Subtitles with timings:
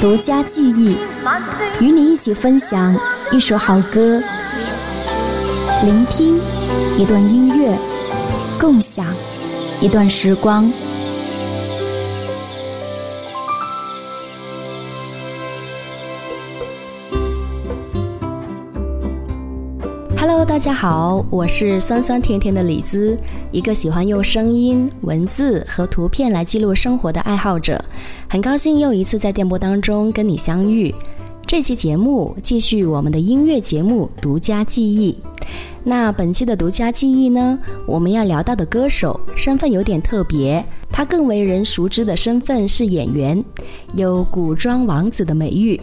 [0.00, 0.96] 独家记忆，
[1.80, 1.90] 与。
[1.90, 2.96] 你一起分享
[3.32, 4.22] 一首好歌，
[5.82, 6.40] 聆听
[6.96, 7.76] 一段音乐，
[8.60, 9.04] 共享
[9.80, 10.72] 一段时光。
[20.58, 23.16] 大家好，我是酸酸甜甜的李兹，
[23.52, 27.80] 一个喜欢用声音、文字和图片来记录生活的爱好者。
[28.28, 30.92] 很高兴又一次在电波当中跟你相遇。
[31.46, 35.12] 这期节目继续我们的音乐节目《独家记忆》。
[35.84, 43.42] 那本期的独家记忆呢，我们要聊到的歌手身份有点特别，他更为人熟知的身份是演员，
[43.94, 45.80] 有“古装王子”的美誉。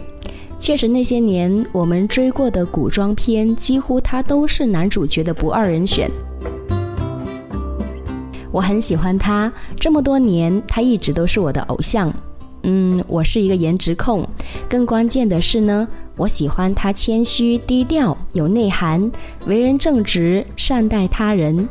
[0.58, 6.10] 确实，那些年我们追过的古装片，几乎他都是男主角的不二人选。
[8.50, 12.12] 我很喜欢他，这么多年他一直都是我的偶像。
[12.62, 14.26] 嗯，我是一个颜值控，
[14.68, 19.08] 更关键的是呢，我喜欢他谦虚低调、有内涵，
[19.46, 21.68] 为人正直，善待他人。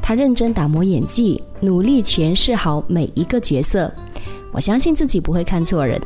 [0.00, 3.92] 他认真打磨演技，努力诠释好每一个角色。
[4.52, 6.00] 我相信自己不会看错人。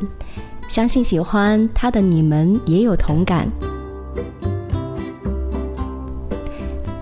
[0.67, 3.47] 相信喜欢他的你们也有同感。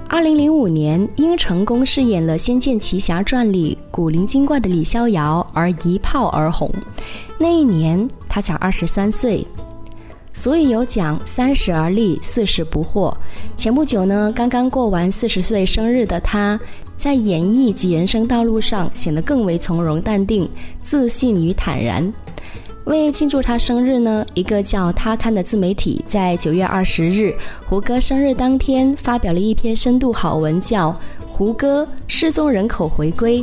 [0.08, 6.70] 二零零五年，因成功饰演了《仙剑奇侠传》里古灵精怪的李逍遥而一炮而红。
[7.38, 9.48] 那一年，他才二十三岁。
[10.34, 13.14] 所以有讲“三十而立，四十不惑”。
[13.56, 16.60] 前不久呢，刚刚过完四十岁生日的他，
[16.98, 20.50] 在演艺及人生道路上显得更为从容淡定、
[20.80, 22.12] 自信与坦然。
[22.86, 27.34] 为庆祝他生日呢，一个叫“他刊”的自媒体在九月二十日，
[27.66, 30.92] 胡歌生日当天发表了一篇深度好文，叫
[31.28, 33.42] 《胡歌失踪人口回归》。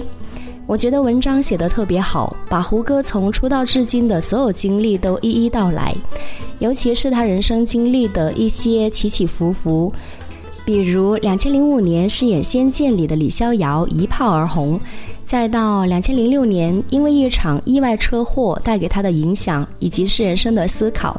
[0.66, 5.94] 我觉得文章写得特别好，把胡歌从出道至今的所有经历都一一道来，
[6.58, 9.92] 尤其是他人生经历的一些起起伏伏，
[10.66, 14.78] 比如两千零五年饰演《仙剑》里的李逍遥一炮而红。
[15.28, 21.14] 再到两千零六年，因为一场意外车祸带给他的影响，以及是人生的思考；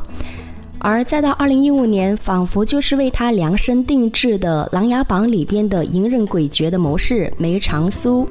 [0.80, 8.28] 而再到二零一五年，仿佛就是为他量身定制的《琅琊榜》里边的隐忍诡谲的谋士梅长苏。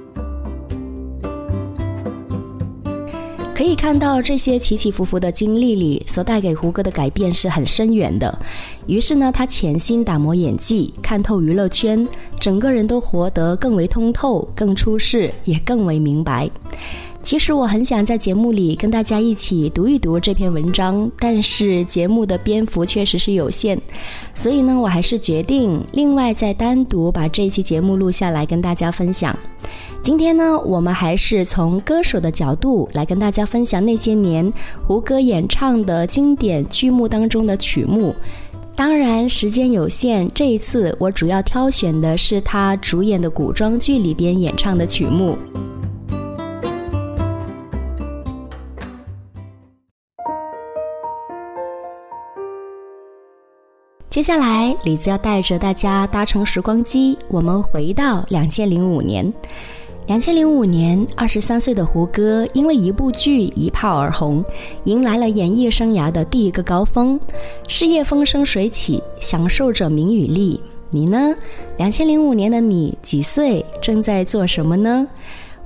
[3.58, 8.38] 可以看到这些起起伏伏的经历里，所带给胡歌的改变是很深远的。
[8.86, 12.06] 于是呢，他潜心打磨演技，看透娱乐圈，
[12.38, 16.48] 整个人都活得更为通透、更出世，也更为明白。
[17.28, 23.78] 其实我很想在节目里跟大家一起读一读这篇文章，但是节目的篇幅确实是有限，
[24.34, 29.38] 所以呢，我还是决定另外再单独把这一期节目录下来跟大家分享。
[30.00, 34.50] 今天呢，我们还是从歌手的角度来跟大家分享那些年
[34.86, 38.16] 胡歌演唱的经典剧目当中的曲目。
[38.74, 45.36] 当然，时间有限，这一次我主要挑选的是他主演的古装剧里边演唱的曲目。
[54.18, 59.32] 接下来，李子要带着大家搭乘时光机，我们回到两千零五年。
[60.08, 64.44] 两千零五年，二十三岁的胡歌因为一部剧一炮而红，
[64.82, 67.16] 迎来了演艺生涯的第一个高峰，
[67.68, 70.60] 事业风生水起，享受着名与利。
[70.90, 71.32] 你呢？
[71.76, 73.64] 两千零五年的你几岁？
[73.80, 75.06] 正在做什么呢？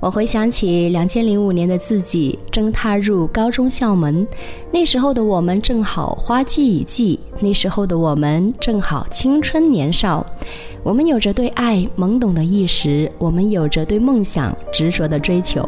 [0.03, 4.27] 我回想起两千零五年的自己，正踏入高中校门，
[4.69, 10.25] 那时候的我们正好花季已季，那时候的我们正好青春年少，
[10.83, 15.65] 我们有着对爱懵懂的意识，我们有着对梦想执着的追求。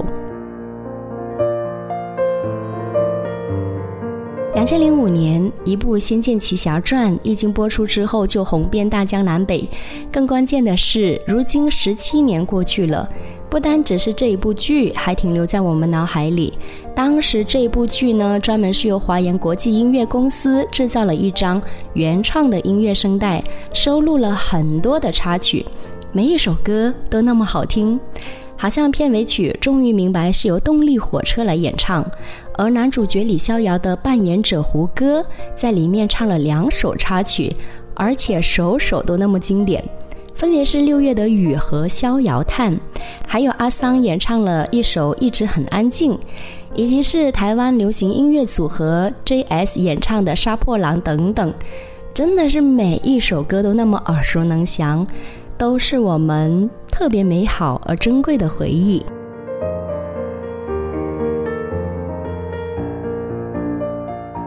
[4.53, 9.67] 两千零五年，一部《仙剑奇侠传》一经播出之后就红遍大江南北。
[10.09, 13.07] 更关键的是，如今十七年过去了，
[13.49, 16.53] 不单只是这一部剧还停留在我们脑海里。
[16.93, 21.61] 当时这部剧呢，专门是由华研国际音乐公司制造了一张
[21.93, 23.43] 原创的音乐声带，
[23.73, 25.65] 收录了很多的插曲，
[26.11, 27.99] 每一首歌都那么好听。
[28.57, 32.05] 好像片尾曲终于明白是由动力火车来演唱，
[32.53, 37.53] 而男主角李逍遥的扮演者胡歌在里面唱了两首插曲，
[37.93, 39.83] 而且首首都那么经典，
[40.35, 42.73] 分别是《六月的雨》和《逍遥叹》，
[43.25, 46.11] 还有阿桑演唱了一首《一直很安静》，
[46.75, 51.53] 以及是台湾流行音乐组合 J.S 演唱的《杀破狼》等等，
[52.13, 55.07] 真的是每一首歌都那么耳熟能详。
[55.57, 59.01] 都是我们特别美好而珍贵的回忆。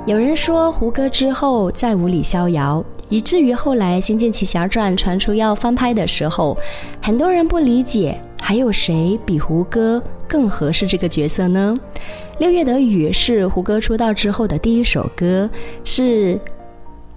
[0.05, 6.57] 有人说胡歌之后再无李逍遥，以至于后来《仙剑奇侠传》传出要翻拍的时候，
[7.03, 11.75] 很多人不理解，还有谁比胡歌更合适这个角色呢？
[12.39, 15.49] 《六月的雨》是胡歌出道之后的第一首歌，
[15.85, 16.35] 是《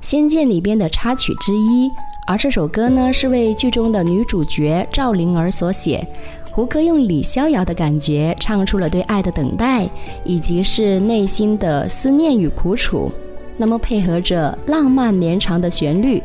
[0.02, 1.90] 仙剑》里边的插曲之一。
[2.28, 6.08] 而这首歌呢，是为剧中的女主角赵灵儿所写。
[6.52, 9.90] 胡歌用李逍遥的感觉，唱出了对爱的等待，
[10.24, 13.12] 以及是内心的思念与苦楚。
[13.62, 16.20] 那么配合着浪漫绵长的旋律，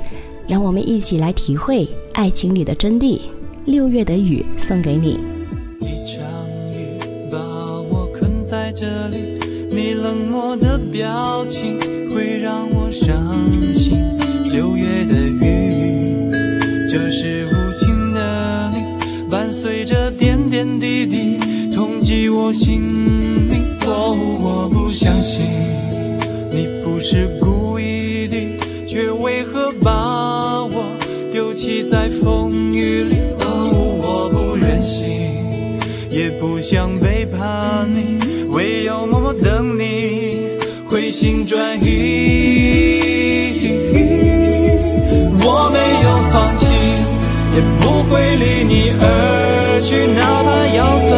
[0.48, 3.20] 让我们一起来体会爱情里的真谛。
[3.66, 5.20] 六月的雨送给你。
[5.80, 6.18] 一场
[6.72, 6.98] 雨
[7.30, 9.18] 把我困在这里，
[9.70, 11.78] 你冷漠的表情
[12.14, 13.30] 会让我伤
[13.74, 13.98] 心。
[14.50, 16.30] 六月的雨
[16.90, 21.38] 就是无情的你，伴随着点点滴滴，
[21.74, 22.80] 痛击我心
[23.46, 23.60] 灵。
[23.86, 25.44] 哦，我不相信
[26.56, 28.36] 你不是故意的，
[28.86, 30.84] 却为何把我
[31.30, 33.16] 丢弃在风雨里？
[33.40, 33.44] 哦，
[34.00, 35.06] 我不忍心，
[36.08, 40.48] 也不想背叛你，唯有默默等你
[40.88, 43.02] 回心转意。
[45.44, 46.64] 我没有放弃，
[47.54, 51.12] 也不会离你而去，哪怕要分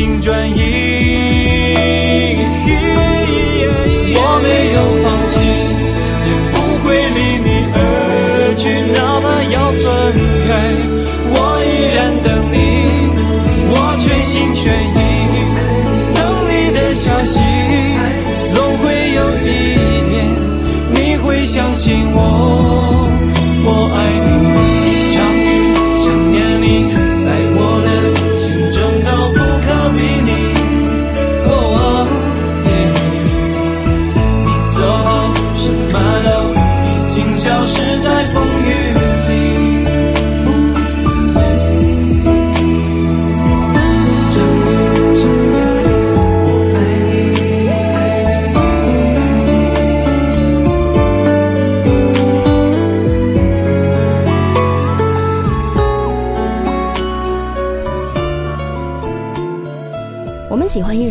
[0.00, 0.58] 心转意。
[4.16, 5.36] 我没有放弃，
[6.24, 7.76] 也不会离你而
[8.56, 8.64] 去，
[8.96, 9.84] 哪怕要分
[10.48, 10.48] 开，
[11.36, 11.36] 我
[11.68, 12.56] 依然等你，
[13.68, 14.98] 我全心全意
[16.16, 17.36] 等你的消息。
[18.54, 19.46] 总会有一
[20.08, 20.32] 天，
[20.94, 23.04] 你会相信我，
[23.66, 23.98] 我爱
[38.00, 38.39] 消失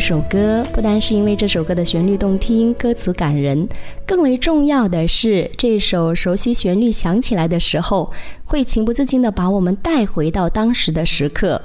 [0.10, 3.70] 首歌，不单是因为这首歌的旋律动听、歌词感人，
[4.08, 8.12] 更为重要的是，这首熟悉旋律响起来的时候，
[8.44, 11.62] 会情不自禁地把我们带回到当时的时刻，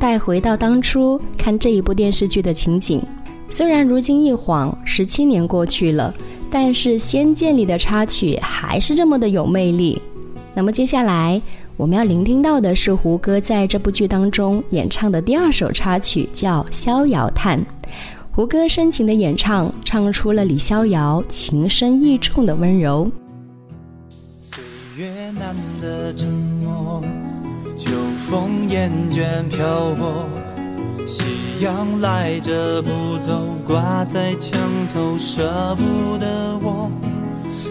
[0.00, 3.02] 带回到当初看这一部电视剧的情景。
[3.50, 6.14] 虽然如今一晃十七年过去了，
[6.50, 10.00] 但是《仙剑》里的插曲还是这么的有魅力。
[10.54, 11.38] 那么接下来，
[11.78, 17.56] 我们要聆听到的是胡歌在这部剧当中演唱的第二首插曲，叫《逍遥叹》。
[18.32, 23.08] 胡歌深情的演唱，唱出了李逍遥情深意重的温柔。
[24.42, 24.60] 岁
[24.96, 27.00] 月难得沉默，
[27.76, 27.92] 秋
[28.28, 30.26] 风厌倦漂泊，
[31.06, 31.22] 夕
[31.60, 32.90] 阳来着不
[33.24, 34.58] 走，挂在墙
[34.92, 36.90] 头舍不得我。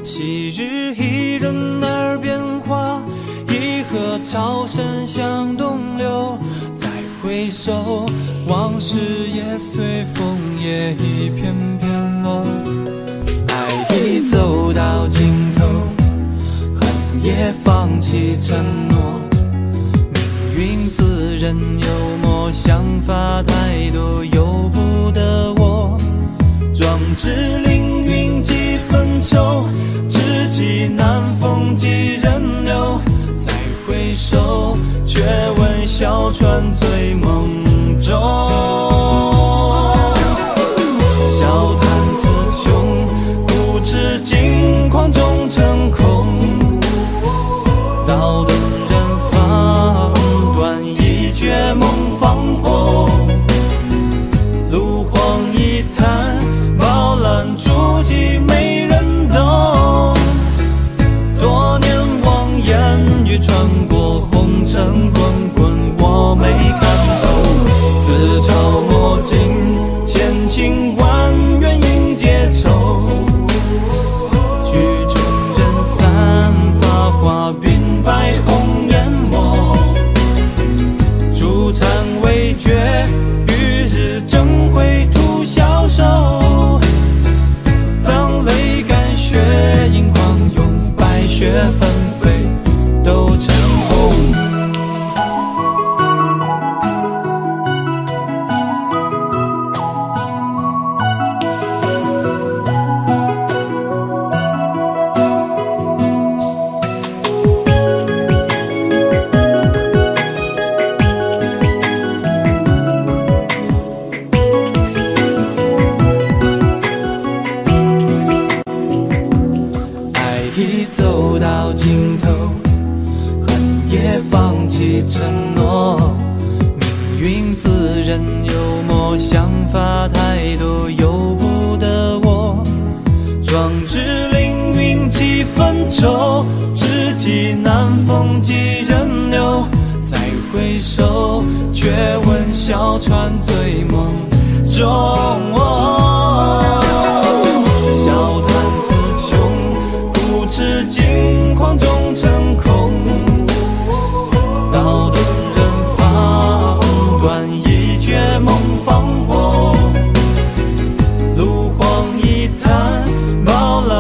[0.08, 3.02] 昔日伊人耳边话，
[3.50, 6.40] 一河潮声向东流。
[6.78, 6.88] 再
[7.22, 8.06] 回首，
[8.48, 8.98] 往事
[9.36, 12.42] 也随风也一片片落。
[13.50, 15.66] 爱已走到尽头，
[16.80, 16.90] 恨
[17.22, 18.98] 也放弃承诺。
[20.56, 21.88] 命运自认幽
[22.24, 25.98] 默，想法太多，由不得我。
[26.74, 28.07] 壮志凌云
[28.90, 29.66] 分愁，
[30.10, 33.02] 知己难逢几人留。
[33.38, 33.54] 再
[33.86, 35.22] 回首，却
[35.58, 39.27] 闻小船醉梦中。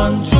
[0.10, 0.37] one, two.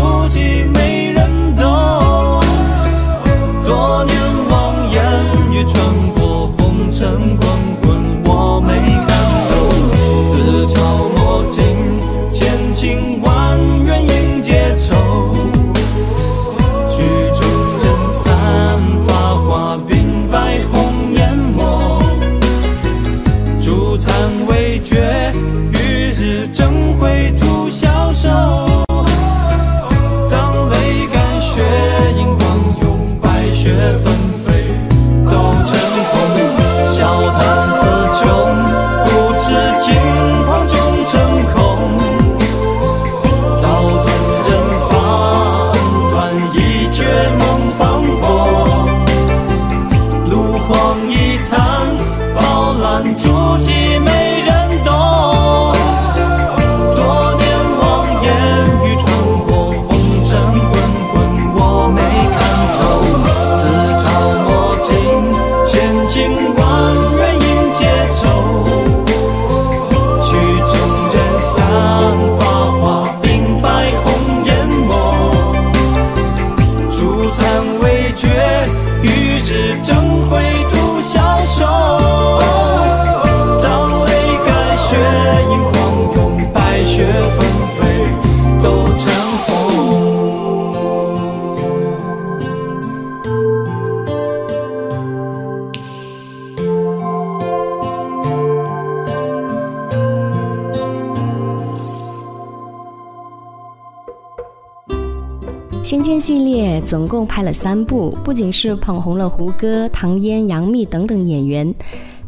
[106.88, 111.76] 总共拍了三部，不仅是捧红了胡歌、唐嫣、杨幂等等演员，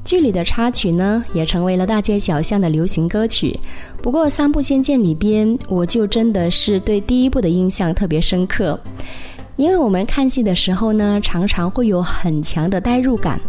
[0.04, 3.58] 剧里的插曲呢也成为了大街小巷的流行歌曲。
[4.04, 8.78] 不过三部仙剑里边，我就真的是对第一部的印象特别深刻，
[9.56, 13.40] 因为我们看戏的时候呢，常常会有很强的代入感。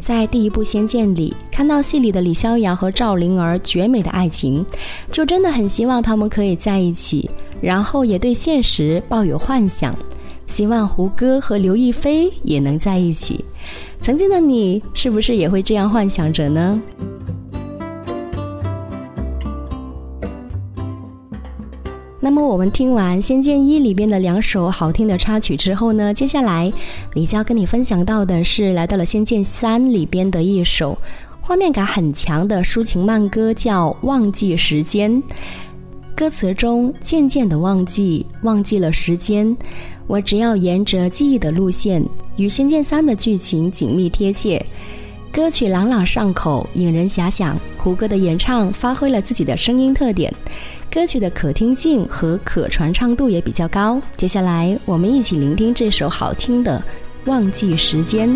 [0.00, 4.64] 在第一部《仙剑》里，看到戏里的李逍遥和赵灵儿绝美的爱情，
[5.10, 7.30] 就真的很希望他们可以在一起。
[7.60, 9.92] 然后也对现实抱有幻想，
[10.48, 13.44] 希望胡歌和刘亦菲也能在一起。
[14.00, 16.80] 曾经的你，是不是也会这样幻想着呢？
[22.20, 26.70] 那么我们听完《仙剑一》里边的两首好听的插曲之后呢，接下来
[27.14, 30.98] 李娇跟你分享到的是来到了《仙剑三》里边的一首
[31.40, 35.22] 画面感很强的抒情慢歌，叫《忘记时间》。
[36.14, 39.56] 歌词中渐渐的忘记，忘记了时间。
[40.08, 42.02] 我只要沿着记忆的路线，
[42.36, 44.64] 与《仙剑三》的剧情紧密贴切。
[45.30, 47.54] 歌曲朗朗上口，引人遐想。
[47.76, 50.34] 胡歌的演唱发挥了自己的声音特点，
[50.90, 54.00] 歌曲的可听性和可传唱度也比较高。
[54.16, 56.82] 接下来，我们一起聆听这首好听的
[57.30, 58.30] 《忘记时间》。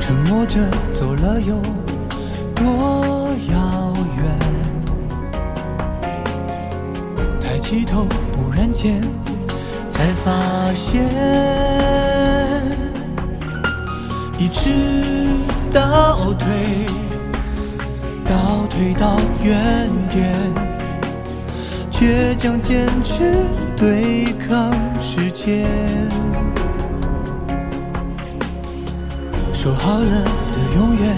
[0.00, 0.58] 沉默着
[0.92, 1.62] 走了有
[2.56, 3.13] 多？
[7.64, 8.06] 起头，
[8.36, 9.00] 忽然间
[9.88, 10.30] 才发
[10.74, 11.02] 现，
[14.38, 14.68] 一直
[15.72, 16.46] 倒退，
[18.22, 20.30] 倒退到原点，
[21.90, 23.32] 倔强坚持
[23.78, 25.66] 对抗时间。
[29.54, 31.16] 说好了的永远，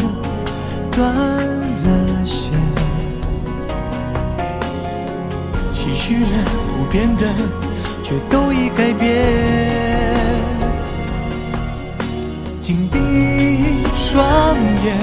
[0.93, 2.86] 断了线。
[6.07, 6.29] 去了
[6.69, 7.27] 不变的，
[8.01, 9.25] 却都已改变。
[12.63, 12.99] 紧闭
[13.97, 14.97] 双眼，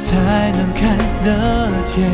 [0.00, 2.10] 才能看得见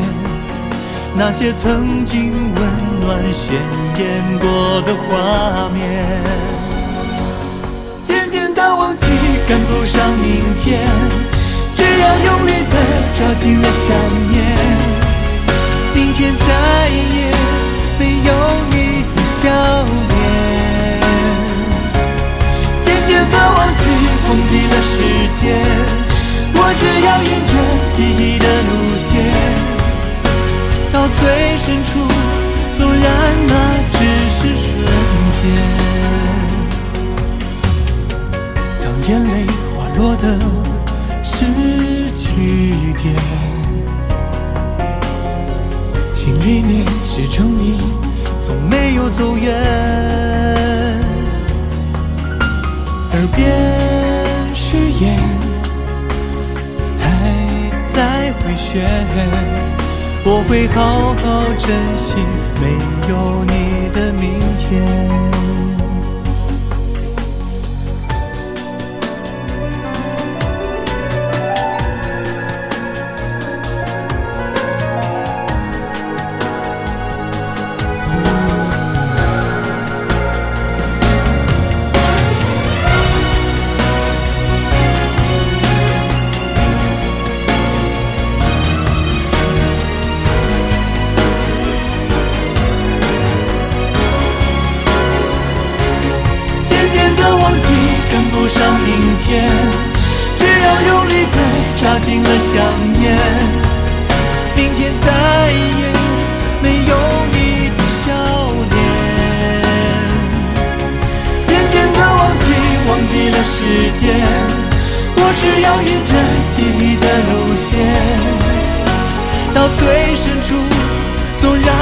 [1.15, 2.61] 那些曾经温
[2.99, 3.55] 暖鲜
[3.97, 6.03] 艳过的画面。
[8.03, 9.05] 渐渐的忘记，
[9.47, 10.85] 赶不上明天，
[11.73, 12.75] 只要用力的
[13.13, 13.95] 抓紧了想
[14.29, 15.08] 念。
[15.99, 16.47] 明天再
[16.87, 17.29] 也
[17.99, 18.31] 没有
[18.71, 19.43] 你的笑
[20.07, 20.15] 脸，
[22.81, 23.81] 渐渐的忘记，
[24.23, 24.93] 忘记了时
[25.41, 25.43] 间，
[26.53, 27.51] 我只要沿着
[27.91, 29.11] 记忆的路线，
[30.93, 31.19] 到最
[31.57, 31.91] 深处，
[32.77, 33.03] 纵然
[33.45, 33.53] 那
[33.91, 34.67] 只是瞬
[35.35, 35.43] 间，
[38.81, 39.33] 当眼泪
[39.75, 40.23] 滑落的
[41.21, 41.35] 失
[42.15, 42.23] 去
[43.03, 43.48] 点。
[46.29, 47.75] 心里面是成你，
[48.45, 49.51] 从没有走远。
[53.13, 53.49] 耳边
[54.53, 55.19] 誓言
[56.99, 57.03] 还
[57.91, 58.87] 在回旋，
[60.23, 62.13] 我会好好珍惜
[62.61, 62.77] 没
[63.09, 65.18] 有你的明天。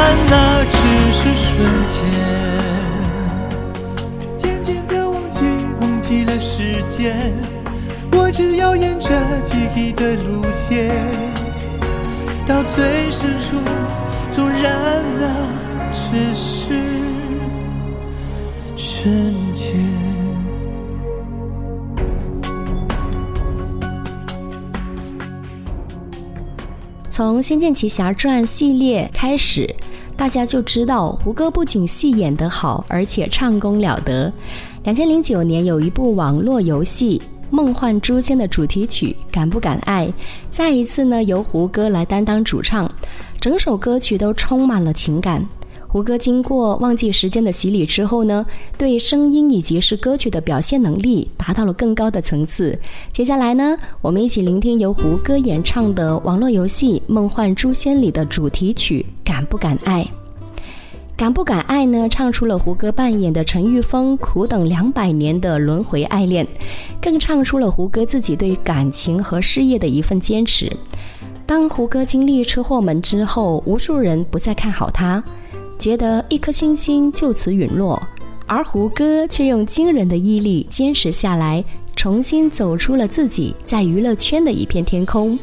[0.10, 0.78] 但那只
[1.12, 2.02] 是瞬间，
[4.38, 5.44] 渐渐的忘记，
[5.82, 7.34] 忘记了时间，
[8.14, 9.10] 我只要沿着
[9.44, 10.96] 记忆的路线。
[12.46, 13.58] 到最深处，
[14.32, 15.28] 纵然那
[15.92, 16.80] 只是
[18.78, 19.76] 瞬间。
[27.10, 29.76] 从仙剑奇侠传系列开始。
[30.18, 34.34] 大家就知道胡歌不仅戏演得好，而且唱功了得。
[34.84, 37.22] 两千零九年有一部网络游戏
[37.56, 40.08] 《梦幻诛仙》的主题曲《敢不敢爱》，
[40.50, 42.92] 再一次呢由胡歌来担当主唱，
[43.40, 45.46] 整首歌曲都充满了情感。
[45.98, 48.46] 胡歌经过忘记时间的洗礼之后呢，
[48.78, 52.80] 对声音以及是歌曲的表现能力达到了更高的层次。
[53.12, 60.04] 接下来呢，我们一起聆听由胡歌演唱的网络游戏《梦幻诛仙》里的主题曲《敢不敢爱》。
[61.16, 62.08] 敢不敢爱呢？
[62.08, 66.46] 唱出了胡歌扮演的陈玉峰苦等两百年的轮回爱恋，
[67.02, 70.72] 更唱出了胡歌自己对感情和事业的一份坚持。
[71.48, 75.24] 当胡歌经历车祸门之后，无数人不再看好他。
[75.80, 78.02] 觉得一颗星星就此陨落，
[78.46, 81.64] 而胡歌却用惊人的毅力坚持下来，
[81.96, 85.38] 重新走出了自己在娱乐圈的一片天空。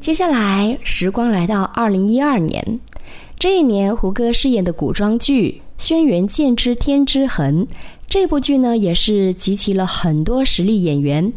[0.00, 2.80] 接下来，时光来到二零一二年，
[3.38, 7.66] 这一年，胡歌饰演的古装剧《轩辕剑之天之痕》
[8.08, 11.30] 这部剧呢，也是集齐了很多实力演员，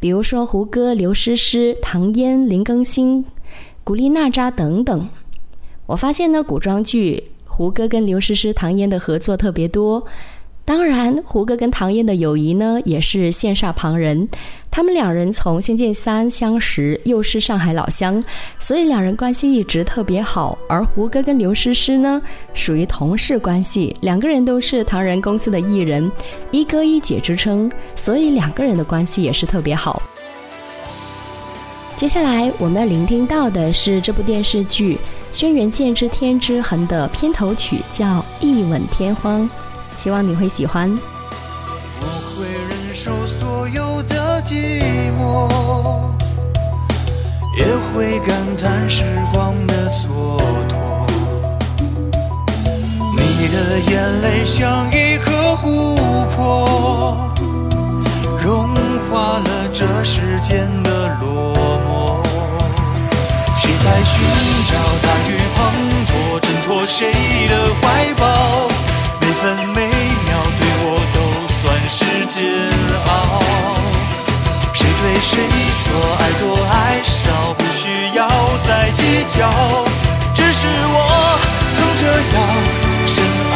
[0.00, 3.24] 比如说胡歌、刘诗诗、唐嫣、林更新、
[3.84, 5.08] 古力娜扎等等。
[5.86, 10.04] 我发现呢，古装剧胡歌跟刘诗诗、唐嫣的合作特别多。
[10.66, 14.28] 当然，胡歌跟唐嫣的友谊呢，也是羡煞旁人。
[14.68, 18.22] 他们两人从《仙剑三》相识，又是上海老乡，
[18.58, 20.58] 所以两人关系一直特别好。
[20.68, 22.20] 而胡歌跟刘诗诗呢，
[22.52, 26.10] 属于同事关系，两个人都是唐人公司的艺人，
[26.50, 30.02] 一哥一姐之称，所以两个人的关系也是特别好。
[31.94, 34.96] 接下来我们要聆听到的是这部电视剧
[35.30, 38.04] 《轩辕剑之天之痕》的片头曲，叫
[38.40, 39.48] 《一吻天荒》。
[39.96, 40.90] 希望你会喜欢。
[42.00, 42.06] 我
[42.36, 44.80] 会忍受所有的寂
[45.18, 45.48] 寞，
[47.58, 50.74] 也会感叹时光的蹉跎。
[53.16, 53.56] 你的
[53.90, 55.32] 眼泪像一颗
[55.62, 55.96] 琥
[56.36, 57.16] 珀，
[58.44, 58.68] 融
[59.10, 62.22] 化了这世间的落寞。
[63.58, 64.14] 谁在寻
[64.66, 65.58] 找大雨滂
[66.06, 67.10] 沱，挣脱谁
[67.48, 68.22] 的怀抱？
[69.40, 71.18] 分每秒对我都
[71.52, 72.34] 算是煎
[73.06, 73.10] 熬。
[74.72, 75.30] 谁对谁
[75.82, 75.84] 错，
[76.18, 77.84] 爱多爱少，不需
[78.16, 78.26] 要
[78.66, 79.38] 再计较。
[80.32, 81.38] 只是我
[81.74, 82.02] 曾这
[82.34, 82.36] 样
[83.06, 83.14] 深
[83.52, 83.54] 爱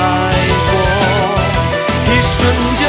[0.68, 0.72] 过，
[2.06, 2.38] 一瞬
[2.74, 2.80] 间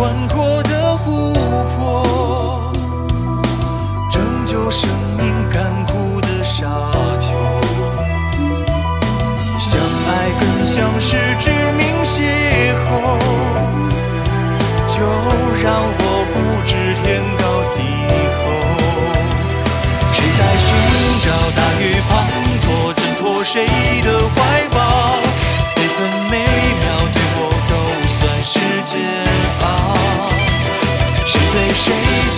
[0.00, 0.49] 宽阔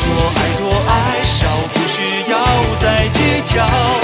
[0.03, 2.45] 谁错，爱多爱少，不需要
[2.81, 4.02] 再计较。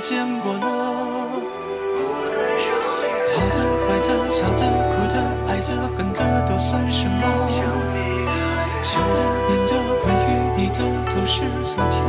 [0.00, 0.60] 低，时间过了。
[3.32, 5.14] 好的、坏的、笑的、哭的、
[5.46, 7.22] 爱的、恨的，都算什么？
[8.80, 12.02] 想的、念的、关于你的，都是昨天。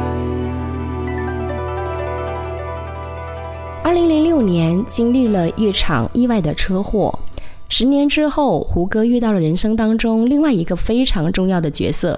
[3.84, 7.19] 二零零六年经历了一场意外的车祸，
[7.67, 12.17] 十年之后，胡歌遇到了人生当中另外一个非常重要的角色。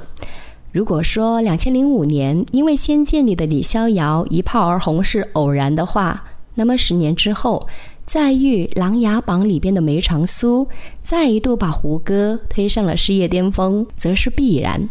[0.74, 6.24] 如果说两千零五年因为《仙剑》里的李逍遥一炮而红是偶然的话，
[6.56, 7.68] 那么十年之后
[8.08, 10.68] 再遇《琅琊榜》里边的梅长苏，
[11.04, 14.90] 再一度把胡歌推上了事业巅峰，则是必然。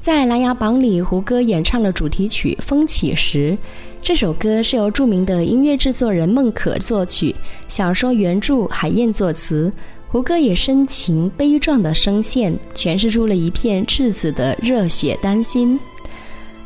[0.00, 3.58] 在《琅琊榜》里，胡歌演唱了主题曲《风起时》。
[4.00, 7.34] 这首歌是由著名的音乐制作人孟可作曲，
[7.66, 9.72] 小说原著海燕作词。
[10.12, 15.78] 胡歌也深情悲壮的声线诠释出了一片赤子的热血丹心。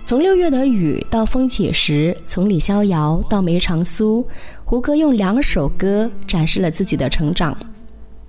[0.02, 4.26] 从六月的雨到风起时，从李逍遥到梅长苏，
[4.64, 7.54] 胡歌用两首歌展示了自己的成长。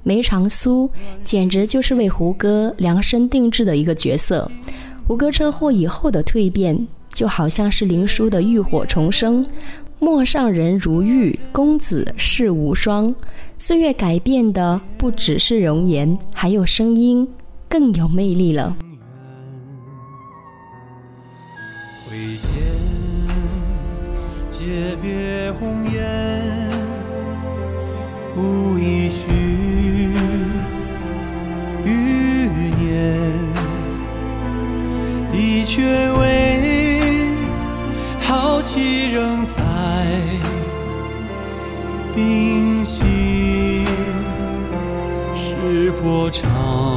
[0.03, 0.89] 梅长苏
[1.23, 4.51] 简直就是为胡歌量身定制的一个角色。
[5.07, 6.77] 胡歌车祸以后的蜕变，
[7.13, 9.47] 就好像是林殊的浴火重生。
[9.99, 13.13] 陌上人如玉，公子世无双。
[13.57, 17.27] 岁月改变的不只是容颜，还有声音，
[17.69, 18.75] 更有魅力了。
[22.07, 22.49] 挥剑，
[24.51, 26.01] 诀别红颜，
[28.35, 29.23] 无一许
[31.85, 33.31] 余年，
[35.31, 36.54] 的确为
[38.65, 39.61] 气仍在
[42.15, 43.85] 冰心，
[45.35, 46.94] 石破长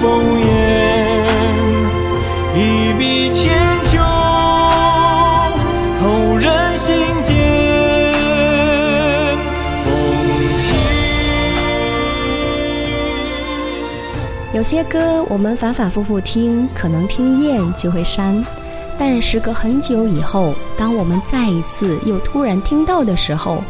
[0.00, 0.04] 烽
[0.38, 0.46] 烟。
[2.54, 3.50] 一笔千
[3.84, 3.98] 秋，
[6.00, 7.34] 后人心间。
[9.84, 9.90] 风
[10.60, 10.68] 起。
[14.54, 18.44] 有些歌我们反反复复听，可能听厌就会删，
[18.96, 23.64] 但时隔很久以后，当我们再一次又突然听到的时候，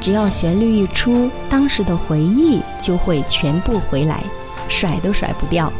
[0.00, 4.22] 只要旋律一出，当时的回忆就会全部回来，
[4.68, 5.72] 甩都甩不掉。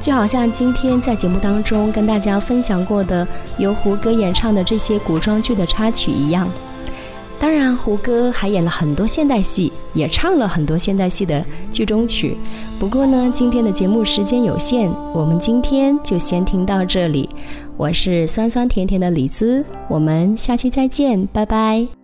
[0.00, 3.26] 就好像今天在节目当中跟大家分享过的
[3.58, 6.50] 由胡歌演唱的这些古装剧的插曲一样。
[7.40, 12.36] 当然，胡歌还演了很多现代戏，也唱了很多现代戏的剧中曲。
[12.80, 17.28] 不过呢，今天的节目时间有限，我们今天就先听到这里。
[17.76, 21.97] 我是酸酸甜甜的李子，我们下期再见，拜拜。